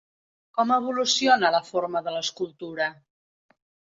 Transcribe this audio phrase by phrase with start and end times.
[0.59, 2.87] Com evoluciona la forma de l'escultura?